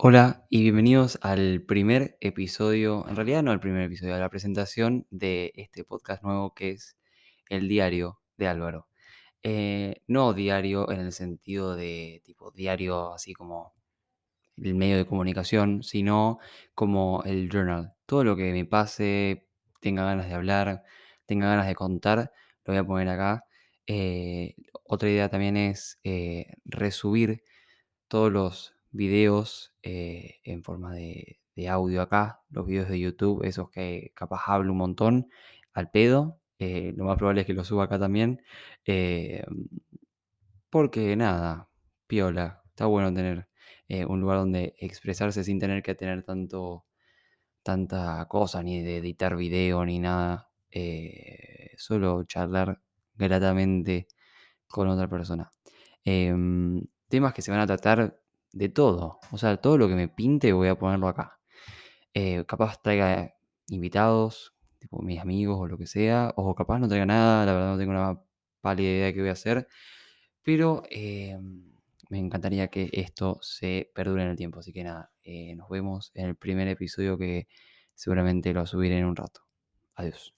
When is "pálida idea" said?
68.60-69.06